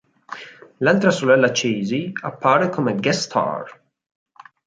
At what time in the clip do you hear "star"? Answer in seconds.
3.25-3.83